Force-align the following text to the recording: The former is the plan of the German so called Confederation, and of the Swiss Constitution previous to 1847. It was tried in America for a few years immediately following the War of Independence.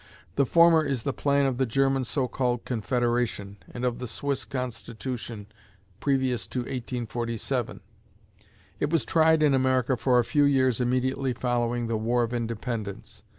The 0.35 0.47
former 0.47 0.83
is 0.83 1.03
the 1.03 1.13
plan 1.13 1.45
of 1.45 1.59
the 1.59 1.65
German 1.67 2.05
so 2.05 2.27
called 2.27 2.65
Confederation, 2.65 3.57
and 3.71 3.85
of 3.85 3.99
the 3.99 4.07
Swiss 4.07 4.45
Constitution 4.45 5.45
previous 5.99 6.47
to 6.47 6.61
1847. 6.61 7.81
It 8.79 8.89
was 8.89 9.05
tried 9.05 9.43
in 9.43 9.53
America 9.53 9.95
for 9.95 10.17
a 10.17 10.25
few 10.25 10.45
years 10.45 10.81
immediately 10.81 11.33
following 11.33 11.85
the 11.85 11.97
War 11.97 12.23
of 12.23 12.33
Independence. 12.33 13.21